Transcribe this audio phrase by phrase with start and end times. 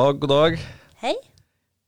[0.00, 0.54] Dag, god dag.
[1.02, 1.12] Hei.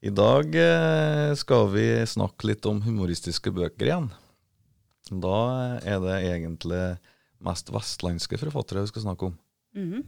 [0.05, 4.09] I dag eh, skal vi snakke litt om humoristiske bøker igjen.
[5.23, 5.37] Da
[5.81, 6.81] er det egentlig
[7.47, 9.39] mest vestlandske forfattere vi skal snakke om.
[9.79, 10.03] Mhm.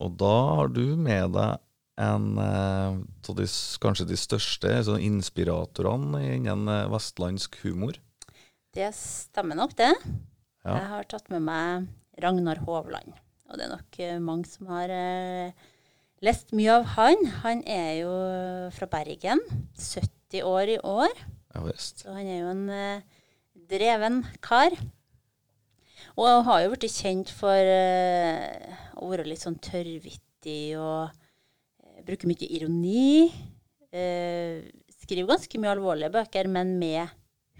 [0.00, 1.58] Og da har du med deg
[2.06, 2.96] en eh,
[3.28, 3.48] av de,
[3.84, 7.98] kanskje de største sånn inspiratorene innen eh, vestlandsk humor.
[8.72, 9.90] Det stemmer nok, det.
[10.64, 10.78] Ja.
[10.78, 11.90] Jeg har tatt med meg
[12.24, 13.20] Ragnar Hovland.
[13.50, 15.68] Og det er nok mange som har eh,
[16.24, 17.26] lest mye av han.
[17.44, 18.14] Han er jo
[18.76, 19.42] fra Bergen.
[19.76, 21.14] 70 år i år.
[21.54, 22.04] Ja visst.
[22.04, 23.06] Så han er jo en eh,
[23.70, 24.76] dreven kar.
[26.20, 32.28] Og har jo blitt kjent for eh, å være litt sånn tørrvittig og eh, bruke
[32.28, 33.30] mye ironi.
[33.90, 34.66] Eh,
[35.00, 37.08] skriver ganske mye alvorlige bøker, men med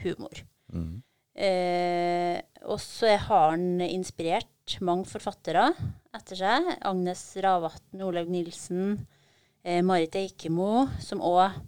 [0.04, 0.42] humor.
[0.70, 1.00] Mm.
[1.40, 2.36] Eh,
[2.68, 5.66] og så har han inspirert mange forfattere
[6.16, 6.68] etter seg.
[6.86, 9.06] Agnes Ravatn, Olaug Nilsen,
[9.64, 11.58] eh, Marit Eikemo, som òg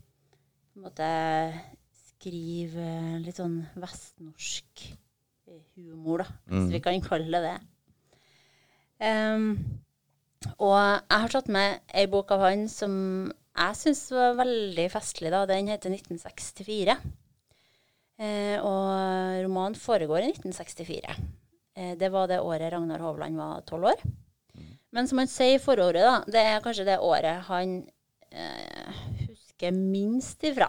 [2.06, 4.86] skriver litt sånn vestnorsk
[5.48, 6.72] eh, humor, da, hvis Mm.
[6.72, 7.60] vi kan kalle det det.
[9.02, 9.80] Um,
[10.58, 12.92] og jeg har tatt med ei bok av han som
[13.56, 15.30] jeg syns var veldig festlig.
[15.30, 15.44] da.
[15.46, 16.96] Den heter 1964.
[18.18, 21.16] Eh, og romanen foregår i 1964.
[21.76, 24.02] Eh, det var det året Ragnar Hovland var tolv år.
[24.92, 27.78] Men som han sier i forordet, da, det er kanskje det året han
[28.32, 30.68] eh, husker minst ifra.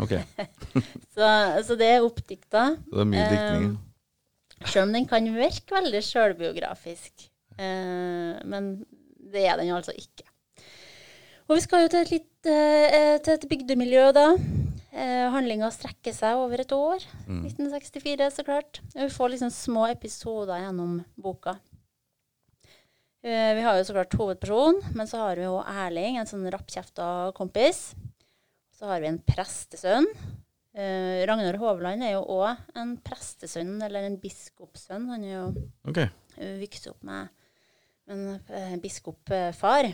[0.00, 0.16] Ok,
[1.14, 1.28] Så,
[1.66, 2.64] så det er oppdikta.
[2.90, 3.70] det er mye diktning.
[4.64, 7.28] Selv om den kan virke veldig sjølbiografisk.
[7.56, 8.72] Eh, men
[9.30, 10.26] det er den altså ikke.
[11.50, 14.26] Og vi skal jo til et, litt, eh, til et bygdemiljø, da.
[14.90, 17.04] Eh, Handlinga strekker seg over et år.
[17.28, 17.44] Mm.
[17.46, 18.80] 1964, så klart.
[18.96, 21.56] Og vi får liksom små episoder gjennom boka.
[23.22, 26.46] Eh, vi har jo så klart hovedperson, men så har vi jo Erling, en sånn
[26.50, 27.90] rappkjefta kompis.
[28.74, 30.08] Så har vi en prestesønn.
[30.74, 35.08] Eh, Ragnar Hovland er jo òg en prestesønn, eller en biskopsønn.
[35.12, 35.44] Han er jo
[35.90, 35.98] Ok,
[36.38, 37.28] eh, vokst opp med
[38.10, 39.92] en eh, biskopfar.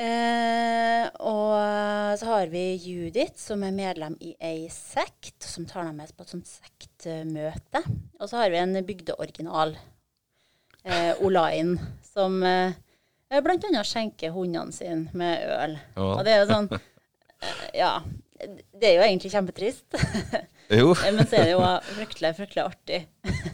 [0.00, 5.98] Eh, og så har vi Judith, som er medlem i ei sekt, som tar dem
[6.00, 7.82] med på et sånt sektmøte.
[8.20, 9.74] Og så har vi en bygdeoriginal,
[10.84, 11.74] eh, Olain,
[12.06, 12.72] som eh,
[13.44, 15.76] blant annet skjenker hundene sine med øl.
[15.98, 16.08] Ja.
[16.14, 17.94] Og det er jo sånn eh, Ja.
[18.40, 19.84] Det er jo egentlig kjempetrist.
[20.80, 20.94] jo.
[20.96, 23.02] Eh, Men så er det jo fryktelig, fryktelig artig.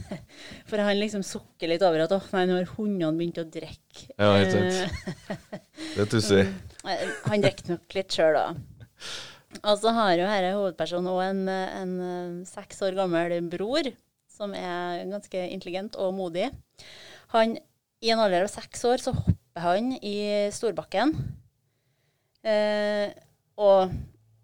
[0.70, 4.12] For han liksom sukker litt over at å nei, nå har hundene begynt å drikke.
[4.14, 5.64] Ja, helt sant.
[5.96, 6.42] Det er tussig.
[6.84, 8.50] Eh, han drikker nok litt sjøl, da.
[9.62, 13.88] Og så har jo denne hovedpersonen òg en, en eh, seks år gammel bror
[14.28, 16.50] som er ganske intelligent og modig.
[17.32, 17.56] Han,
[18.04, 20.18] I en alder av seks år så hopper han i
[20.52, 21.14] Storbakken.
[22.44, 23.16] Eh,
[23.56, 23.96] og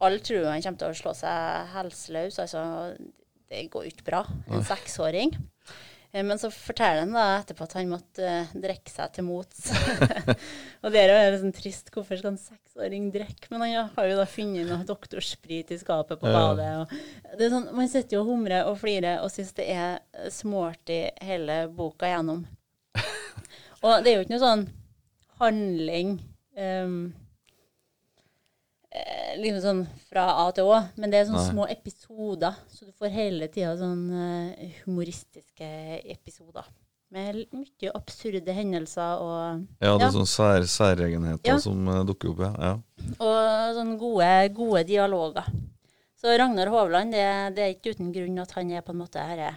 [0.02, 2.40] alle tror han kommer til å slå seg helseløs.
[2.40, 2.64] Altså,
[3.52, 4.24] det går jo ikke bra.
[4.48, 5.36] En seksåring.
[6.12, 9.70] Eh, Men så forteller han da etterpå at han måtte eh, drikke seg til mots.
[10.82, 11.92] og det er jo sånn trist.
[11.94, 13.48] Hvorfor skal en seksåring drikke?
[13.50, 16.68] Men han har jo da funnet noe doktorsprit i skapet på badet.
[16.82, 19.98] Og det er sånn, man sitter jo og humrer og flirer og syns det er
[20.32, 22.44] småartig hele boka gjennom.
[23.84, 24.68] og det er jo ikke noe sånn
[25.40, 26.16] handling
[26.60, 26.96] eh,
[29.40, 31.52] liksom sånn fra A til Å, men det er sånne Nei.
[31.54, 32.56] små episoder.
[32.68, 35.68] Så du får hele tida sånn eh, humoristiske
[36.12, 36.66] episoder.
[37.12, 40.08] Med mye absurde hendelser og, Ja, det Ja.
[40.08, 41.58] er sånne sær, særegenheter Ja.
[41.58, 42.52] som eh, dukker opp, ja.
[42.60, 42.74] ja.
[43.20, 45.44] og sånne gode, gode dialoger.
[46.16, 49.18] Så Ragnar Hovland, det, det er ikke uten grunn at han er på en måte
[49.18, 49.54] herre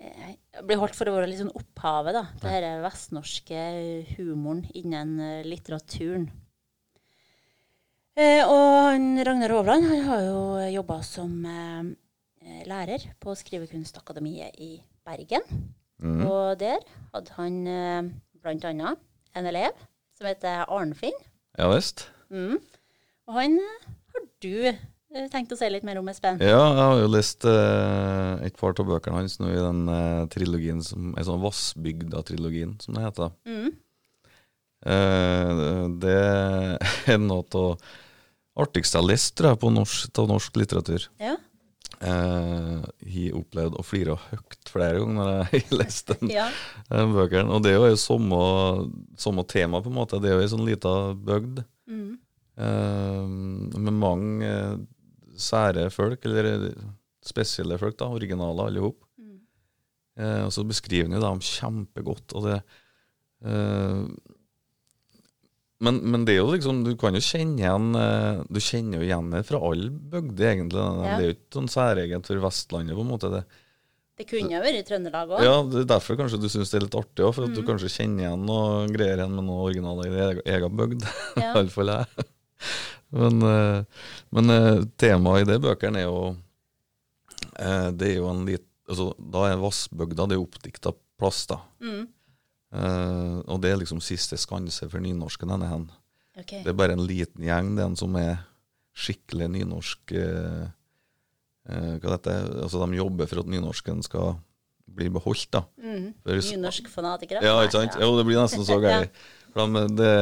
[0.00, 0.34] eh,
[0.66, 2.26] Blir holdt for å være litt sånn opphavet, da.
[2.42, 3.60] Det her vestnorske
[4.18, 6.28] humoren innen eh, litteraturen.
[8.20, 10.40] Eh, og Ragnar Hovland han har jo
[10.74, 11.84] jobba som eh,
[12.44, 14.74] eh, lærer på Skrivekunstakademiet i
[15.06, 15.46] Bergen.
[16.02, 16.26] Mm.
[16.26, 16.82] Og der
[17.14, 18.10] hadde han eh,
[18.44, 19.00] annet
[19.36, 19.72] en elev
[20.18, 21.16] som heter Arnfinn.
[21.56, 22.10] Ja visst.
[22.28, 22.58] Mm.
[23.24, 26.42] Og han eh, har du eh, tenkt å si litt mer om, Espen?
[26.44, 30.26] Ja, jeg har jo lest eh, et par av bøkene hans nå i den eh,
[30.34, 33.32] trilogien som er sånn Vassbygda-trilogien, som det heter.
[33.48, 33.72] Mm.
[34.92, 35.66] Eh,
[36.04, 36.20] det
[37.16, 37.96] er noe av
[38.62, 41.06] artigste jeg har lest, tror jeg, på norsk, av norsk litteratur.
[41.20, 41.36] Ja.
[42.00, 46.46] Eh, jeg har opplevd å flire høyt flere ganger når jeg har lest den, ja.
[46.88, 47.50] den bøkene.
[47.56, 48.38] Og det er jo samme,
[49.20, 50.20] samme tema, på en måte.
[50.22, 52.10] Det er jo ei sånn lita bygd Mm.
[52.62, 53.24] eh,
[53.82, 54.76] med mange eh,
[55.40, 56.68] sære folk, eller
[57.26, 58.94] spesielle folk, da, originaler alle sammen.
[59.18, 59.40] Mm.
[60.22, 62.36] Eh, og så beskriver han jo dem kjempegodt.
[62.38, 62.60] Og det
[63.42, 64.04] eh,
[65.80, 69.06] men, men det er jo liksom Du kan jo kjenne igjen eh, Du kjenner jo
[69.06, 70.82] igjen det fra alle bygder, egentlig.
[70.84, 71.16] Ja.
[71.16, 73.30] Det er jo ikke sånn særegent for Vestlandet, på en måte.
[73.32, 73.42] det
[74.20, 75.44] Det kunne jo vært i Trøndelag òg.
[75.46, 77.56] Ja, det er derfor kanskje du syns det er litt artig òg, for at Mm.
[77.56, 81.06] du kanskje kjenner igjen noe greier igjen med noe originaler i egen- bygd.
[81.40, 81.52] Ja.
[81.56, 82.26] Iallfall jeg.
[83.16, 84.04] Men, eh,
[84.36, 86.36] men eh, temaet i de bøkene er jo
[87.96, 91.58] Det er jo en lit, altså, Da er Vassbygda det er oppdikta plass, da.
[91.82, 92.04] Mm.
[92.70, 95.88] Eh, og det er liksom siste skanse for nynorsken denne hen.
[96.38, 96.62] Okay.
[96.62, 98.44] Det er bare en liten gjeng, den som er
[99.00, 100.66] skikkelig nynorsk uh,
[101.70, 102.62] uh, Hva heter det?
[102.64, 104.38] Altså, de jobber for at nynorsken skal
[104.90, 105.64] bli beholdt, da.
[105.78, 106.12] Mm.
[106.24, 107.42] For- Nynorskfanatikere?
[107.46, 107.98] Ja, ikke sant?
[107.98, 108.06] Ja.
[108.06, 109.06] Jo, det blir nesten så gøy.
[109.06, 109.66] ja.
[109.66, 110.14] de, det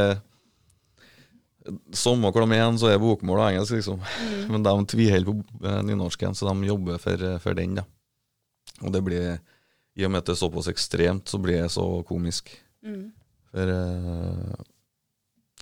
[1.92, 4.00] Samme hvor de er, så er bokmål og engelsk, liksom.
[4.00, 4.44] Mm.
[4.54, 7.84] Men de tviholder på nynorsken, så de jobber for, for den, da.
[8.80, 9.26] Og det blir
[9.98, 12.52] I og med at det er såpass ekstremt, så blir det så komisk.
[12.86, 13.08] Mm.
[13.50, 14.66] For uh,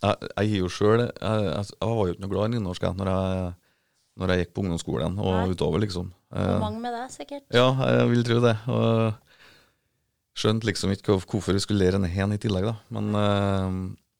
[0.03, 2.97] jeg, jeg jo sjøl jeg, jeg, jeg var jo ikke noe glad i nynorsk jeg,
[2.99, 3.53] når jeg,
[4.21, 5.47] når jeg gikk på ungdomsskolen og Nei.
[5.55, 6.11] utover, liksom.
[6.37, 7.45] Eh, mange med deg, sikkert.
[7.55, 8.55] ja, jeg vil tro det.
[8.73, 9.23] Og
[10.37, 12.75] skjønte liksom ikke hvorfor jeg skulle lære denne hen i tillegg, da.
[12.93, 13.71] Men, uh,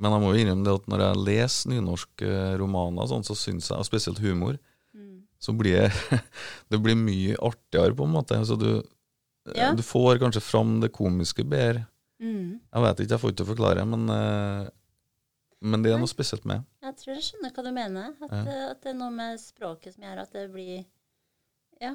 [0.01, 3.69] men jeg må jo innrømme det at når jeg leser nynorske romaner, sånn, så syns
[3.73, 4.57] jeg, og spesielt humor,
[4.97, 5.27] Mm.
[5.37, 6.21] så blir det,
[6.73, 8.39] det blir mye artigere, på en måte.
[8.41, 8.79] Altså, du,
[9.55, 9.73] Ja.
[9.77, 11.85] du får kanskje fram det komiske bedre.
[12.19, 12.57] Mm.
[12.73, 14.69] Jeg vet ikke, jeg får ikke til å forklare, men, eh,
[15.63, 16.65] men det er noe spesielt med.
[16.83, 18.15] Jeg tror jeg skjønner hva du mener.
[18.23, 18.43] At, Ja.
[18.43, 20.85] eh, at det er noe med språket som gjør at det blir
[21.81, 21.95] ja,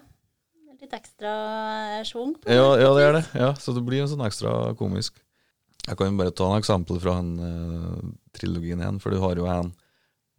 [0.79, 2.35] litt ekstra schwung.
[2.45, 3.25] Ja, ja, det er det.
[3.33, 5.19] Ja, så det blir en sånn ekstra komisk.
[5.87, 9.35] Jeg kan jo bare ta en eksempel fra en, uh, trilogien igjen, for du har
[9.35, 9.73] jo en,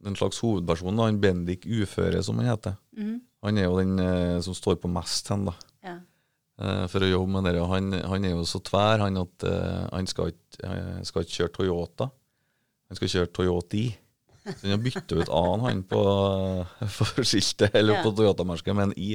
[0.06, 2.76] en slags hovedperson, da, en Bendik Uføre, som han heter.
[2.96, 3.20] Mm.
[3.42, 5.71] Han er jo den uh, som står på mest hen, da, eh,
[6.90, 7.62] for å jobbe med det.
[7.70, 11.38] Han, han er jo så tvær han at eh, han skal ikke, eh, skal ikke
[11.38, 12.08] kjøre Toyota.
[12.90, 13.86] Han skal kjøre Toyoti.
[14.42, 16.02] Så han har bytta ut A-en han på,
[16.98, 19.12] på skiltet, eller på Toyota-merket, med en I.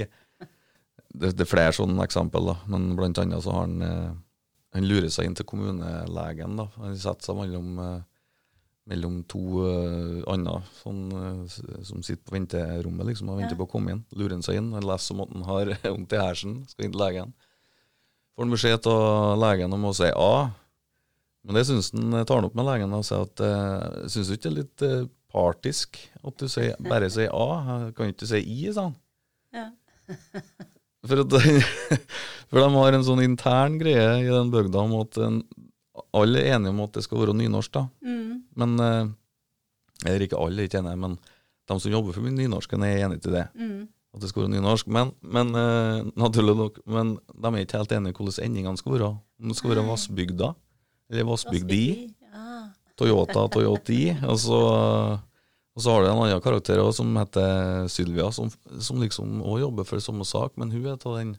[1.07, 2.57] Det, det er flere sånne eksempel, da.
[2.71, 4.15] men blant annet så har han eh,
[4.77, 6.57] Han lurer seg inn til kommunelegen.
[6.59, 6.67] da.
[6.81, 7.99] Han setter seg mellom, eh,
[8.87, 13.59] mellom to uh, andre sånn, uh, som sitter på venterommet liksom, og venter Ja.
[13.59, 14.05] på å komme inn.
[14.15, 14.69] Lurer han seg inn.
[14.79, 17.33] Leser om at han har vondt i hersen, skal inn til legen.
[18.37, 20.31] Får han beskjed av legen om å si A.
[21.47, 24.35] Men det syns han tar han opp med legen og sier at uh, syns du
[24.37, 27.91] ikke det er litt uh, partisk at du sier, bare sier A?
[27.97, 28.97] Kan ikke du si I, sa han.
[29.55, 29.67] Ja.
[31.07, 31.35] For, at,
[32.49, 35.41] for de har en sånn intern greie i den bygda om at en,
[36.17, 37.85] alle er enige om at det skal være nynorsk, da.
[38.05, 38.41] Mm.
[38.59, 39.05] Men eh,
[40.05, 41.15] Eller ikke alle ikke enig, men
[41.67, 43.47] de som jobber for nynorsken, er enig til det.
[43.57, 43.87] Mm.
[44.13, 44.87] At det skal være nynorsk.
[44.93, 48.93] Men, men eh, naturlig nok Men de er ikke helt enige i hvordan endingene skal
[48.93, 49.09] være.
[49.41, 50.51] Om det skal være Vassbygda,
[51.09, 51.83] eller Vassbygdi,
[52.27, 52.69] Ja.
[52.97, 54.01] Toyota, Toyoti.
[54.29, 54.57] Og så,
[55.77, 58.49] og så har du en annen karakter også, som heter Sylvia, som,
[58.81, 61.35] som liksom òg jobber for samme sak, men hun er av den,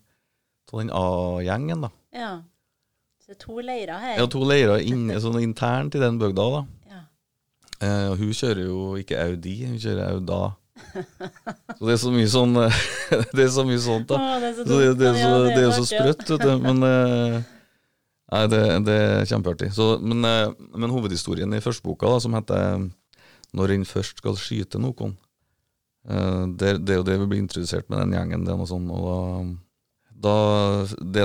[0.70, 1.90] den A-gjengen, da.
[2.14, 2.30] ja.
[3.28, 4.14] Det er to leirer her.
[4.16, 6.62] Ja, to leirer inn, sånn internt i den bygda, da.
[6.88, 7.00] Ja.
[7.84, 10.38] Eh, hun kjører jo ikke Audi, hun kjører Auda.
[11.76, 12.54] Så det er så mye sånn
[13.36, 14.16] Det er så mye sånt, da.
[14.16, 16.46] Å, det er så Så det, det, er så, det er jo så sprøtt, vet
[16.46, 16.54] du.
[16.64, 17.38] Men eh,
[18.32, 19.70] Nei, det, det er kjempeartig.
[19.76, 20.48] Så, men, eh,
[20.80, 22.88] men hovedhistorien i første boka, da, som heter
[23.52, 25.16] 'Når en først skal skyte noen',
[26.08, 28.48] eh, det, det er jo det vi blir introdusert med den gjengen.
[28.48, 29.18] Det er noe sånn, og da,
[30.18, 30.34] da
[30.98, 31.24] det,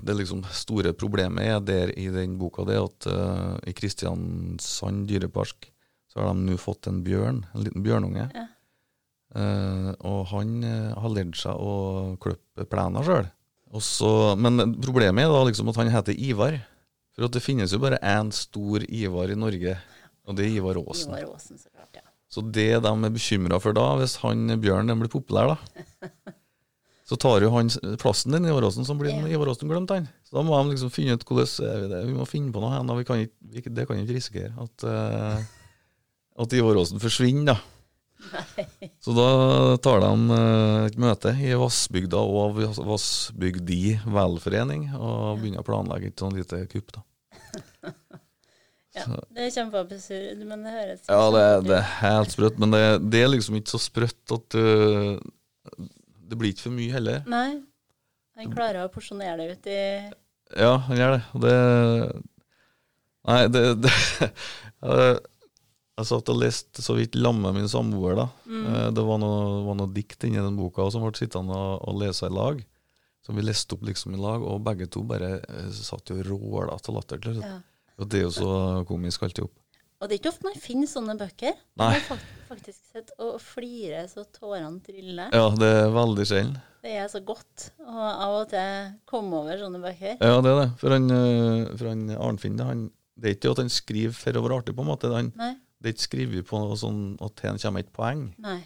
[0.00, 5.70] det, liksom store problemet er der i den boka, det at uh, i Kristiansand dyrepark
[6.12, 8.28] så har de nå fått en bjørn, en liten bjørnunge.
[8.34, 8.46] Ja.
[9.36, 13.28] Uh, og han uh, har lært seg å klippe plena sjøl.
[14.40, 16.60] Men problemet er da liksom at han heter Ivar.
[17.16, 19.78] For at det finnes jo bare én stor Ivar i Norge,
[20.28, 21.16] og det er Ivar Aasen.
[21.16, 22.04] Ivar Aasen, så klart, ja.
[22.28, 26.10] Så det de er bekymra for da, hvis han bjørnen blir populær, da,
[27.06, 27.70] så tar jo han
[28.02, 29.28] plassen din i Ivar Aasen, så blir Ja.
[29.30, 30.08] Ivar Aasen glemt, han.
[30.26, 32.02] Så da må de liksom finne ut hvordan er vi det.
[32.08, 32.82] Vi må finne på noe her.
[32.98, 34.50] Vi kan ikke, det kan vi ikke risikere.
[34.58, 35.38] At, uh,
[36.42, 37.58] at Ivar Aasen forsvinner, da.
[39.04, 39.28] Så da
[39.84, 42.56] tar de eh, et møte i Vassbygda og
[42.88, 46.94] Vassbygdi velforening og begynner å planlegge et sånn lite kupp.
[46.96, 47.04] da.
[48.96, 49.06] ja.
[49.30, 53.22] Det er kjempeabsurd, men det høres Ja, det, det er helt sprøtt, men det, det
[53.22, 55.20] er liksom ikke så sprøtt at uh,
[56.26, 57.22] Det blir ikke for mye heller.
[57.30, 57.60] Nei.
[58.36, 59.78] Han klarer å porsjonere det ut i
[60.60, 61.22] Ja, han gjør det.
[61.36, 61.54] Og det
[63.26, 63.90] Nei, det, det
[64.86, 65.16] jeg,
[65.96, 68.18] jeg satt og leste så vidt lamme min samboer.
[68.20, 68.26] da.
[68.46, 68.66] mm.
[68.70, 72.02] Eh, Det var noe, var noe dikt inni den boka som ble sittende og, og
[72.02, 72.60] lese i lag.
[73.26, 76.28] Som vi leste opp liksom i lag, og begge to bare eh, satt jo og
[76.28, 77.18] råla av latter.
[77.24, 77.56] til ja.
[77.96, 78.50] Og det er jo så
[78.86, 79.56] komisk alltid hop.
[79.96, 81.54] Og det er ikke ofte man finner sånne bøker.
[81.80, 81.88] Nei.
[81.96, 85.32] Man har faktisk sett og flire så tårene triller.
[85.32, 86.58] Ja, det er veldig sjelden.
[86.84, 90.18] Det er så godt å av og til komme over sånne bøker.
[90.20, 90.68] Ja, det er det.
[90.82, 92.84] For han, eh, for han Arnfinn, han,
[93.16, 95.12] det er ikke at han skriver for å være artig, på en måte.
[95.16, 95.32] Han,
[95.80, 98.28] det er ikke skrevet på sånn at han kommer et poeng.
[98.44, 98.60] Nei.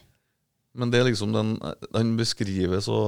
[0.74, 1.56] Men det er liksom den
[1.96, 2.98] Han beskriver så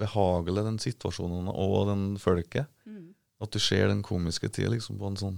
[0.00, 2.68] behagelig den situasjonen og den folket.
[2.84, 3.14] Mm.
[3.40, 5.36] At du ser den komiske tida liksom på en sånn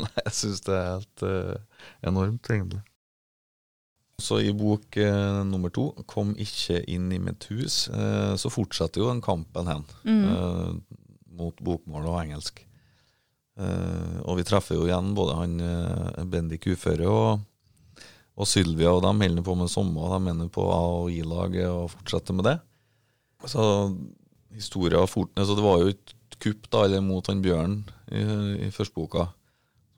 [0.04, 2.80] Nei, jeg syns det er helt uh, enormt, egentlig.
[4.20, 9.00] Så i bok uh, nummer to, 'Kom ikke inn i mitt hus', uh, så fortsetter
[9.00, 10.82] jo den kampen hen Mm.
[11.40, 12.66] mot bokmål og engelsk.
[14.24, 17.40] Og vi treffer jo igjen både han Bendik uføre og,
[18.36, 21.90] og Sylvia, og de holder på med sommer, de mener på A- og I-laget og
[21.92, 22.54] fortsetter med det.
[23.48, 23.62] Så
[24.54, 27.76] historia fort så det var jo et kupp da, eller mot han Bjørn
[28.12, 28.22] i,
[28.66, 29.26] i første boka.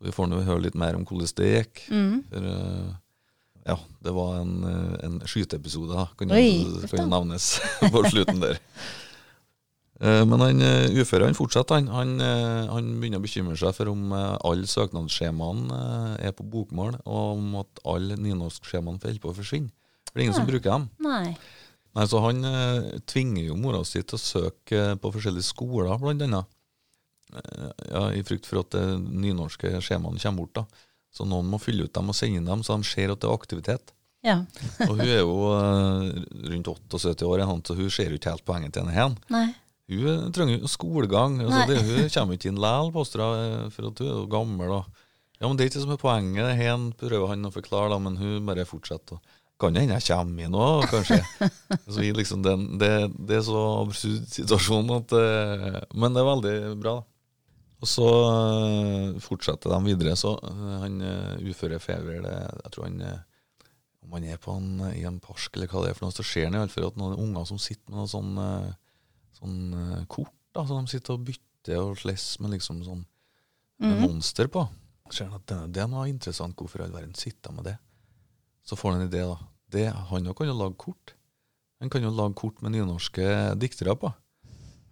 [0.02, 1.80] Så vi får nå høre litt mer om hvordan det gikk.
[1.94, 2.14] Mm.
[2.26, 2.86] For, eh,
[3.70, 7.46] ja, det var en, eh, en skyteepisode, kan Oi, jo kan nevnes
[7.94, 8.58] på slutten der.
[10.02, 10.64] Eh, Men han
[10.98, 11.78] uføre han fortsetter.
[11.78, 12.18] Han, han,
[12.66, 15.78] han begynner å bekymre seg for om alle søknadsskjemaene
[16.18, 19.70] er på bokmål, og om at alle nynorskskjemaene holder på å forsvinne.
[20.08, 20.88] For det er ingen som bruker dem.
[20.98, 21.36] Nei.
[21.94, 22.42] Nei, så Han
[23.06, 26.50] tvinger jo mora si til å søke på forskjellige skoler, blant annet.
[27.32, 30.54] Eh, ja, I frykt for at det nynorske skjemaene kommer bort.
[30.62, 30.86] da.
[31.12, 33.28] Så noen må fylle ut dem og sende inn dem, så de ser at det
[33.28, 33.92] er aktivitet.
[34.22, 34.38] Ja.
[34.88, 36.22] Og hun er jo eh,
[36.52, 39.52] rundt 78 år, så hun ser jo ikke helt poenget til henne hen.
[39.90, 41.40] Hun eh, trenger jo skolegang.
[41.42, 44.26] Altså, det, hun kommer ikke inn likevel, påstår hun, eh, for at hun er jo
[44.32, 44.76] gammel.
[44.80, 44.98] Og,
[45.42, 47.96] Ja, men Det er ikke det som er poenget, hen prøver han å forklare, da,
[47.98, 49.18] men hun bare fortsetter.
[49.18, 51.18] og Kan hende jeg kommer inn òg, kanskje.
[51.90, 56.30] så vi liksom den, det, det er så absurd situasjon at eh, Men det er
[56.30, 57.08] veldig bra, da.
[57.82, 60.14] Og så eh, fortsetter de videre.
[60.18, 63.00] Så eh, han eh, uføre fever, det, jeg tror han
[64.02, 66.26] Om han er på en, i en park eller hva det er for noe, så
[66.26, 68.32] ser han iallfall at noen unger som sitter med noe sånn,
[69.38, 73.04] sånn kort, da, så de sitter og bytter og slåss med liksom sånn
[73.78, 74.02] med mm.
[74.02, 74.64] monster på.
[75.06, 77.76] Så ser han at det, er noe interessant, hvorfor i all verden sitter med det?
[78.66, 79.38] Så får han en idé, da.
[79.72, 81.14] Det, han kan jo lage kort.
[81.78, 84.10] Han kan jo lage kort med nynorske diktere på.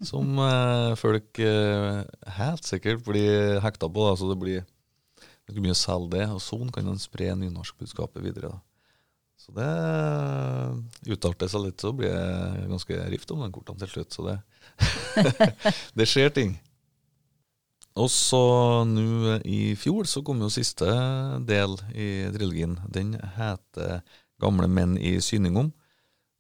[0.01, 2.01] Som eh, folk eh,
[2.39, 4.65] helt sikkert blir hekta på, da, så det blir
[5.51, 6.27] det mye å selge det.
[6.33, 8.55] Og sånn kan han spre nynorskbudskapet videre.
[8.55, 8.61] da.
[9.41, 14.17] Så det uttalte seg litt, så blir det ganske rift om den kortene til slutt.
[14.17, 14.37] Så det,
[15.99, 16.57] det skjer ting.
[18.01, 18.41] Og så
[18.87, 20.89] nå i fjor så kom jo siste
[21.49, 22.79] del i trilogien.
[22.89, 24.01] Den heter
[24.41, 25.73] 'Gamle menn i syningom'.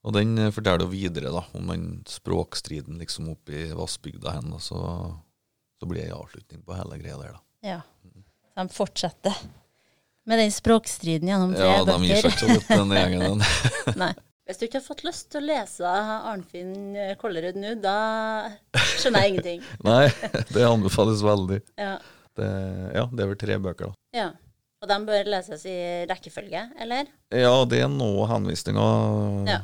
[0.04, 4.54] Og den forteller jo videre da, om den språkstriden liksom oppe i Vassbygda hen.
[4.62, 4.78] Så,
[5.80, 7.42] så blir det en avslutning på hele greia der, da.
[7.66, 7.80] Ja.
[8.54, 9.37] Så de fortsetter
[10.30, 12.49] med den språkstriden gjennom tre Ja, de gir seg bøker.
[12.49, 13.25] ikke opp, den gjengen.
[13.45, 13.99] den.
[14.07, 14.12] Nei.
[14.50, 16.73] Hvis du ikke har fått lyst til å lese Arnfinn
[17.21, 17.92] Kollerud nå, da
[18.99, 19.61] skjønner jeg ingenting.
[19.87, 20.09] Nei,
[20.50, 21.61] det anbefales veldig.
[21.78, 21.92] Ja.
[22.40, 22.49] Det,
[22.97, 24.00] ja, det er vel tre bøker, da.
[24.25, 24.30] ja.
[24.80, 25.76] Og de bør leses i
[26.09, 27.09] rekkefølge, eller?
[27.37, 29.59] Ja, det er noe henvisninger Ja.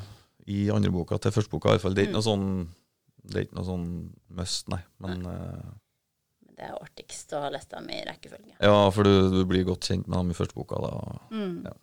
[0.46, 1.96] I andre boka til første boka, i hvert fall.
[1.96, 2.50] Det er ikke noe sånn
[3.26, 3.88] det er ikke noe sånn
[4.38, 4.82] must, nei.
[5.02, 5.72] Men eh,
[6.56, 8.54] Det er artigst å ha lest dem i rekkefølge.
[8.54, 11.18] ja, for du, du blir godt kjent med dem i første boka, da.
[11.34, 11.58] Mm.
[11.66, 11.74] Ja.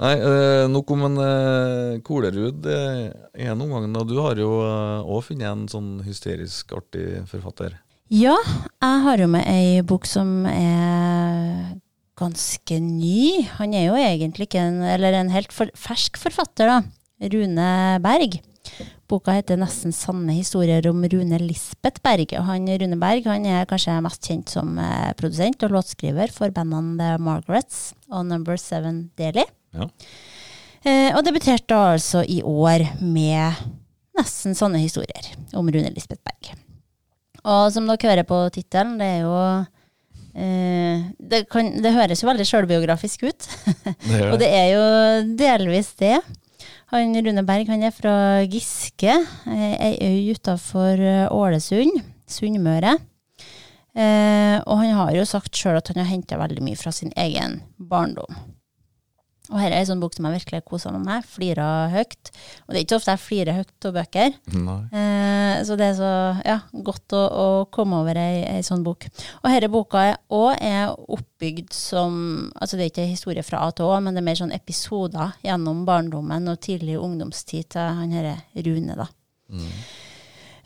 [0.00, 2.64] Nei, uh, nok om en uh, Kolerud.
[2.64, 4.04] uh, en omgang, da.
[4.08, 7.76] Du har jo òg funnet en sånn hysterisk artig forfatter.
[8.10, 8.36] Ja,
[8.80, 11.76] jeg har jo med ei bok som er
[12.20, 13.44] ganske ny.
[13.58, 16.80] Han er jo egentlig ikke en, eller en helt for, fersk forfatter, da.
[17.20, 18.40] Rune Berg.
[19.10, 22.36] Boka heter 'Nesten sanne historier om Rune Lisbeth Berg'.
[22.38, 26.52] Og han, Rune Berg han er kanskje mest kjent som eh, produsent og låtskriver for
[26.54, 29.44] bandene The Margarets og Number Seven Daily.
[29.74, 29.88] Ja.
[30.84, 33.58] Eh, og debuterte da altså i år med
[34.16, 36.54] nesten sanne historier om Rune Lisbeth Berg.
[37.40, 39.34] Og som dere hører på tittelen, det er jo
[40.36, 43.50] eh, det, kan, det høres jo veldig sjølbiografisk ut.
[44.10, 44.84] Det Og det er jo
[45.40, 46.18] delvis det.
[46.90, 49.12] Han Rune Berg han er fra Giske,
[49.46, 50.98] eh, ei øy utafor
[51.30, 52.96] Ålesund, Sunnmøre.
[53.94, 57.12] Eh, og han har jo sagt sjøl at han har henta veldig mye fra sin
[57.18, 58.38] egen barndom.
[59.50, 61.26] Og her er ei sånn bok som jeg virkelig kosa meg med.
[61.26, 62.30] Flira høyt.
[62.66, 64.36] Og det er ikke ofte jeg flirer høyt av bøker.
[64.94, 66.10] Eh, så det er så
[66.46, 69.08] ja, godt å, å komme over ei, ei sånn bok.
[69.42, 70.20] Og denne boka er,
[70.60, 72.20] er oppbygd som
[72.54, 75.34] altså Det er ikke historie fra A til Å, men det er mer sånn episoder
[75.44, 78.96] gjennom barndommen og tidlig ungdomstid til han herre Rune.
[78.98, 79.10] da.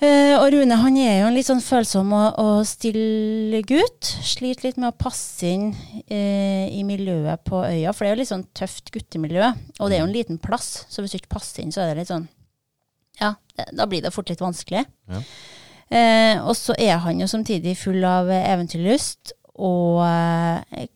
[0.04, 4.10] Eh, og Rune han er jo en litt sånn følsom og, og stille gutt.
[4.26, 5.68] Sliter litt med å passe inn
[6.08, 9.52] eh, i miljøet på øya, for det er jo litt sånn tøft guttemiljø.
[9.78, 11.92] Og det er jo en liten plass, så hvis du ikke passer inn, så er
[11.92, 12.26] det litt sånn
[13.22, 13.34] Ja,
[13.70, 14.82] da blir det fort litt vanskelig.
[15.12, 15.22] Ja.
[15.94, 20.00] Eh, og så er han jo samtidig full av eventyrlyst og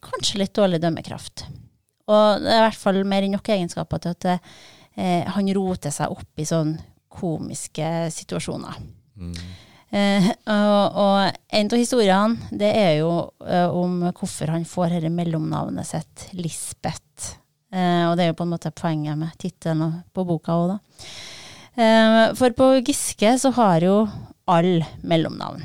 [0.02, 1.46] kanskje litt dårlig dømmekraft.
[2.10, 4.48] Og det er i hvert fall mer enn nok egenskaper til at
[5.30, 6.72] han roter seg opp i sånn
[7.20, 8.80] komiske situasjoner.
[9.88, 15.12] Eh, og, og en av historiene det er jo eh, om hvorfor han får dette
[15.12, 17.38] mellomnavnet sitt, Lisbeth.
[17.72, 21.08] Eh, og det er jo på en måte poenget med tittelen på boka òg, da.
[21.78, 24.00] Eh, for på Giske så har jo
[24.48, 25.64] alle mellomnavn.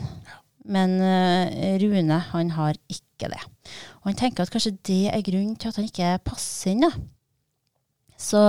[0.71, 3.41] Men eh, Rune, han har ikke det.
[4.01, 6.91] Og han tenker at kanskje det er grunnen til at han ikke passer inn, da.
[8.19, 8.39] Så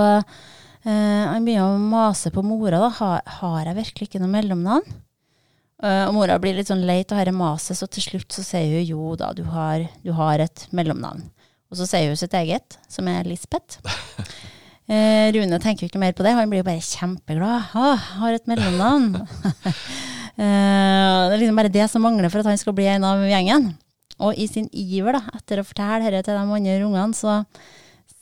[0.85, 2.91] han begynner å mase på mora, da.
[2.99, 5.01] Har, har jeg virkelig ikke noe mellomnavn?
[5.83, 8.77] Eh, og mora blir litt sånn lei av dette maset, så til slutt så sier
[8.77, 11.25] hun jo da, du har, du har et mellomnavn.
[11.71, 13.81] Og så sier hun sitt eget, som er Lisbeth.
[14.85, 17.71] Eh, Rune tenker jo ikke mer på det, han blir jo bare kjempeglad.
[17.73, 19.15] Ah, har et mellomnavn.
[20.35, 23.21] Eh, det er liksom bare det som mangler for at han skal bli en av
[23.23, 23.69] gjengen.
[24.19, 27.37] Og i sin iver da, etter å fortelle dette til de andre ungene, så,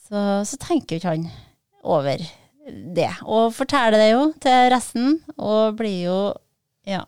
[0.05, 1.25] så, så tenker jo ikke han
[1.81, 2.21] over
[2.95, 3.09] det.
[3.27, 6.19] Og forteller det jo til resten, og blir jo
[6.87, 7.03] Ja.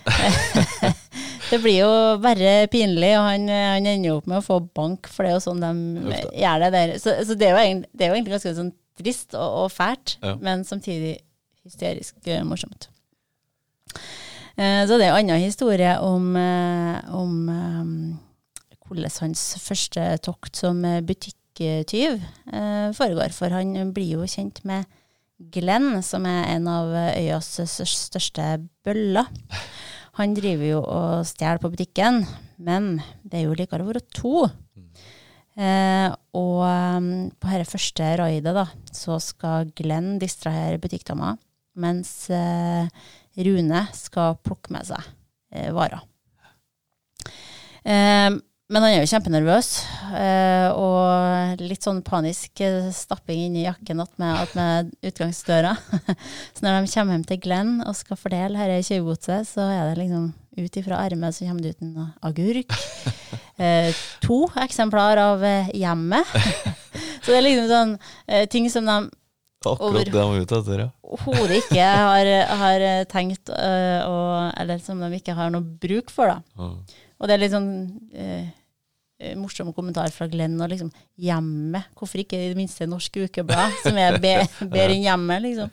[1.50, 1.90] det blir jo
[2.22, 5.36] bare pinlig, og han, han ender jo opp med å få bank, for det er
[5.38, 6.92] jo sånn de gjør det der.
[7.02, 10.16] Så, så det, er egentlig, det er jo egentlig ganske sånn trist og, og fælt,
[10.24, 10.34] Ja.
[10.40, 11.18] men samtidig
[11.66, 12.88] hysterisk eh, morsomt.
[14.56, 17.36] Eh, Så det er en annen historie om, eh, om
[18.88, 21.00] hvordan hans første tokt som eh,
[21.60, 23.32] butikktyv eh, foregår.
[23.36, 24.88] For han blir jo kjent med
[25.52, 29.28] Glenn, som er en av eh, øyas største bøller.
[30.18, 32.24] Han driver jo og stjeler på butikken,
[32.58, 34.48] men det er jo likere å være to.
[35.60, 41.34] Eh, og um, på dette første raidet da, så skal Glenn distrahere butikkdama,
[41.80, 42.88] mens eh,
[43.40, 45.10] Rune skal plukke med seg
[45.52, 46.06] eh, varer.
[48.70, 49.68] Men han er jo kjempenervøs,
[50.14, 54.18] eh, og litt sånn panisk eh, stapping inn i jakken att
[54.54, 55.72] med, utgangsdøra.
[56.54, 60.04] så når de kommer hjem til Glenn og skal fordele dette tjuvgodset, så er det
[60.04, 60.28] liksom
[60.60, 62.76] ut ifra ermet så kommer det ut en agurk.
[63.60, 63.92] Eh,
[64.24, 65.42] to eksemplar av
[65.76, 66.30] hjemmet.
[67.20, 67.90] så det er liksom sånn
[68.48, 68.94] ting som de
[69.68, 70.86] Akkurat det han var ute etter, ja.
[71.04, 72.30] overhodet ikke har,
[72.62, 74.14] har tenkt, å,
[74.56, 76.32] eller som de ikke har noe bruk for.
[76.32, 76.40] da.
[76.56, 77.04] Mm.
[77.20, 77.68] Og det er litt sånn
[79.36, 80.58] morsom kommentar fra Glenn.
[80.60, 81.90] Og liksom, hjemmet.
[81.98, 84.36] Hvorfor ikke i det minste Norsk Ukeblad, som er be,
[84.74, 85.72] bedre enn hjemmet, liksom.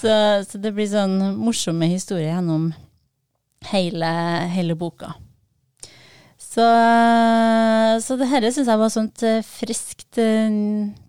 [0.00, 0.12] Så,
[0.48, 2.70] så det blir sånn morsomme historier gjennom
[3.68, 4.12] hele,
[4.54, 5.12] hele boka.
[6.40, 6.64] Så,
[8.02, 10.50] så det her syns jeg var sånt eh, friskt eh,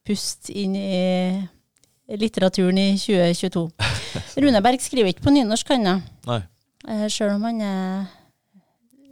[0.05, 3.63] pust inn i litteraturen i 2022.
[4.43, 6.41] Rune Berg skriver ikke på nynorsk, han da.
[6.85, 8.09] Eh, Sjøl om han er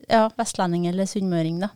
[0.10, 1.72] ja, vestlending eller sunnmøring, da.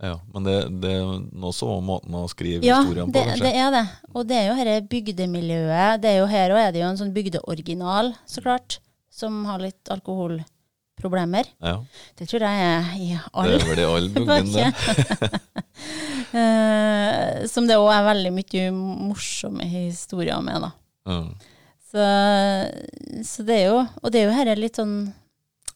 [0.00, 1.08] Ja, men det, det er
[1.44, 3.44] også så måten å skrive Ja, historien på, det, kanskje.
[3.44, 3.82] det er det.
[4.14, 6.00] Og det er jo dette bygdemiljøet.
[6.00, 8.78] Det er jo Her òg er det jo en sånn bygdeoriginal, så klart,
[9.12, 11.50] som har litt alkoholproblemer.
[11.60, 11.76] Ja,
[12.16, 15.40] Det tror jeg er i det er vel i all bygden, det.
[16.30, 20.68] Eh, som det òg er veldig mye morsomme historier med, da.
[21.10, 21.32] Mm.
[21.90, 22.04] Så,
[23.26, 24.92] så det er jo Og det er jo her litt sånn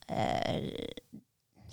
[0.07, 0.93] eh,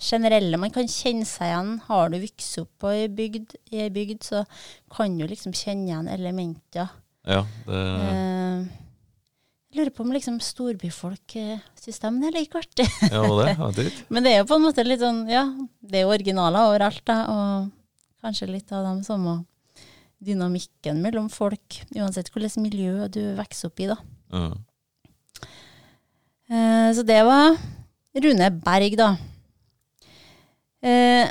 [0.02, 1.72] generelle Man kan kjenne seg igjen.
[1.86, 4.44] Har du vokst opp på ei bygd, i ei bygd, så
[4.92, 6.90] kan du liksom kjenne igjen elementer.
[7.26, 8.64] ja, det Eh,
[9.72, 12.84] jeg lurer på om liksom storbyfolk eh, syns de det er like artig.
[13.08, 14.02] Ja, det, vet.
[14.12, 15.46] Men det er jo på en måte litt sånn Ja,
[15.80, 17.16] det er jo originaler overalt, da.
[17.32, 17.70] Og
[18.20, 19.38] kanskje litt av dem samme
[20.22, 23.96] dynamikken mellom folk, uansett hvilket miljø du vokser opp i, da.
[24.36, 24.50] Ja.
[26.52, 27.56] Eh, så det var
[28.22, 29.14] Rune Berg, da.
[30.82, 31.28] Eh,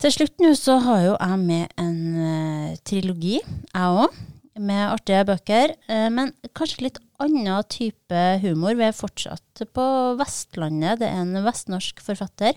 [0.00, 4.18] til slutt nå så har jo jeg med en eh, trilogi, jeg òg,
[4.60, 5.74] med artige bøker.
[5.88, 8.74] eh, men kanskje litt annen type humor.
[8.78, 9.86] Vi er fortsatt på
[10.18, 11.02] Vestlandet.
[11.02, 12.56] Det er en vestnorsk forfatter.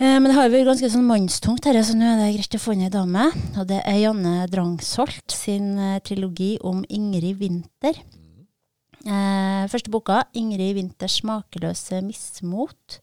[0.00, 2.62] Eh, men det har vært ganske sånn mannstungt her, så nå er det greit å
[2.62, 3.26] få inn ei dame.
[3.60, 8.00] Og det er Janne Drangsholt sin eh, trilogi om Ingrid Winther.
[9.00, 13.00] Eh, første boka, 'Ingrid Winthers smakeløse mismot',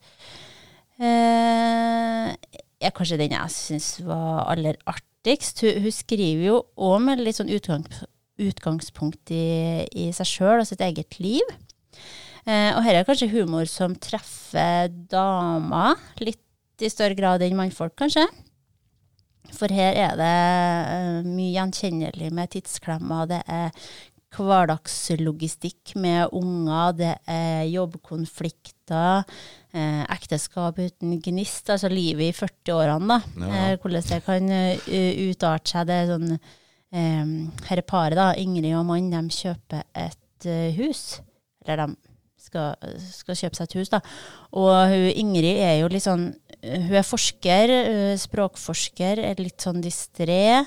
[1.01, 2.33] eh,
[2.77, 5.63] er kanskje den jeg syns var aller artigst.
[5.65, 7.85] Hun, hun skriver jo òg med litt sånn utgang,
[8.37, 11.55] utgangspunkt i, i seg sjøl og sitt eget liv.
[12.47, 16.41] Eh, og her er kanskje humor som treffer damer litt
[16.79, 18.27] i større grad enn mannfolk, kanskje.
[19.55, 20.35] For her er det
[20.91, 23.27] uh, mye gjenkjennelig med tidsklemmer.
[23.29, 23.71] Det er
[24.35, 29.23] hverdagslogistikk med unger, det er jobbkonflikter,
[29.73, 33.19] eh, ekteskap uten gnist, altså livet i 40-årene, da.
[33.39, 33.53] Ja.
[33.71, 35.87] Eh, hvordan det kan uh, utarte seg.
[35.87, 41.21] Det er sånn eh, er paret, da, Ingrid og mann, de kjøper et uh, hus.
[41.63, 41.95] Eller de
[42.47, 42.75] skal,
[43.07, 44.03] skal, kjøpe seg et hus, da.
[44.59, 47.71] Og hun, Ingrid er jo litt sånn Hun er forsker,
[48.17, 50.65] språkforsker, er litt sånn distré.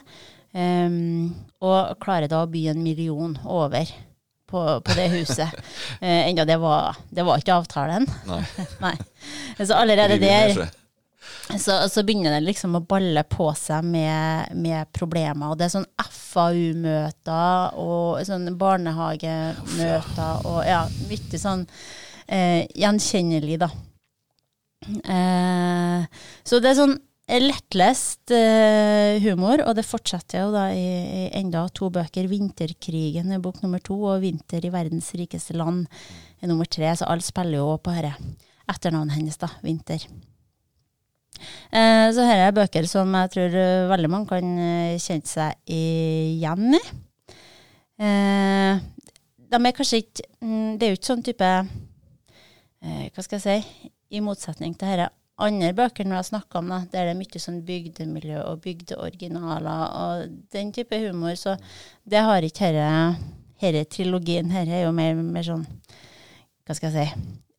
[0.50, 1.30] Um,
[1.62, 3.86] og klarer da å by en million over
[4.50, 5.54] på, på det huset.
[6.02, 8.08] uh, enda det var, det var ikke avtalen.
[8.26, 8.42] Nei.
[8.84, 8.96] Nei.
[9.60, 10.70] Så allerede der
[11.58, 15.50] så, så, begynner det liksom å balle på seg med, med problemer.
[15.50, 23.70] Og det er sånn FAU-møter og sånn barnehagemøter og ja, mye sånn uh, gjenkjennelig, da.
[25.04, 26.06] Uh,
[26.46, 26.96] så det er sånn
[27.38, 32.26] lettlest uh, humor, og det fortsetter jo da i, i, enda to bøker.
[32.26, 35.86] 'Vinterkrigen' er bok nummer to, og 'Vinter i verdens rikeste land'
[36.42, 36.90] er nummer tre.
[36.96, 38.16] Så alle spiller jo på dette.
[38.70, 39.50] Etternavnet hennes, da.
[39.62, 40.06] Vinter.
[41.70, 44.50] Uh, så her er bøker som jeg tror uh, veldig mange kan
[44.98, 46.82] kjenne seg igjen i.
[49.50, 51.48] de er kanskje ikke mm, Det er jo ikke sånn type
[52.80, 53.88] Hva skal jeg si?
[54.16, 55.10] I motsetning til dette
[55.40, 59.80] andre bøker vi har snakker om, da, der det er mye sånn bygdemiljø og bygdeoriginaler
[60.00, 60.14] og
[60.54, 61.50] den type humor, så
[62.04, 64.48] det har ikke denne, trilogien.
[64.52, 65.66] Her er jo mer, mer, sånn,
[66.64, 67.14] hva skal jeg si,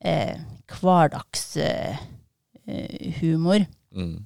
[0.08, 0.36] eh,
[0.80, 3.60] hverdagshumor.
[3.62, 4.18] Eh, mm.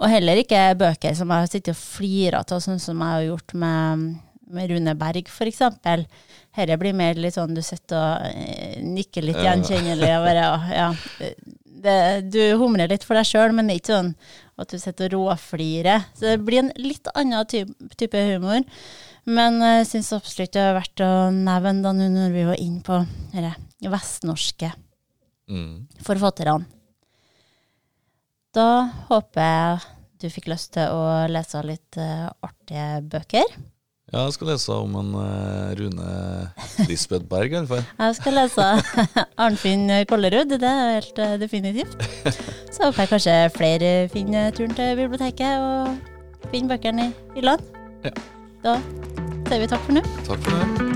[0.00, 3.28] Og heller ikke bøker som jeg har sittet og flira av, sånn som jeg har
[3.28, 3.86] gjort med,
[4.52, 5.62] med Rune Berg, f.eks.
[5.82, 10.88] Dette blir mer litt sånn du sitter og eh, nikker litt gjenkjennelig og bare ja,
[11.82, 11.98] det,
[12.32, 14.12] du humrer litt for deg sjøl, men det er ikke sånn
[14.62, 16.06] at du sitter og råflirer.
[16.14, 18.62] Så det blir en litt annen type, humor.
[19.24, 23.02] Men jeg syns absolutt det er verdt å nevne da når vi var inne på
[23.32, 24.72] de vestnorske
[25.50, 26.02] mm.
[26.02, 26.66] forfatterne.
[28.52, 28.68] Da
[29.08, 29.92] håper jeg
[30.22, 33.56] du fikk lyst til å lese litt uh, artige bøker.
[34.12, 36.08] Ja, jeg skal lese om en uh, Rune
[36.88, 37.84] Lisbeth Berg, i hvert fall.
[38.04, 38.66] Jeg skal lese
[39.44, 41.96] Arnfinn Kollerud, det er helt uh, definitivt.
[42.74, 47.84] Så jeg kanskje flere finner turen til biblioteket og finner bøkene i hyllene.
[48.04, 48.16] Ja.
[48.64, 48.80] Da
[49.48, 50.08] sier vi takk for nå.
[50.28, 50.91] Takk for nå.